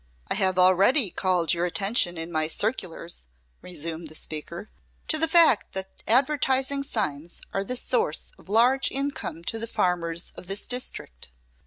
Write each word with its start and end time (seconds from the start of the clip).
"I 0.29 0.33
have 0.33 0.57
already 0.57 1.11
called 1.11 1.53
your 1.53 1.67
attention 1.67 2.17
in 2.17 2.31
my 2.31 2.47
circulars," 2.47 3.27
resumed 3.61 4.07
the 4.07 4.15
speaker, 4.15 4.71
"to 5.07 5.19
the 5.19 5.27
fact 5.27 5.73
that 5.73 6.01
advertising 6.07 6.81
signs 6.81 7.39
are 7.53 7.63
the 7.63 7.75
source 7.75 8.31
of 8.39 8.49
large 8.49 8.89
income 8.89 9.43
to 9.43 9.59
the 9.59 9.67
farmers 9.67 10.31
of 10.33 10.47
this 10.47 10.65
district. 10.65 11.29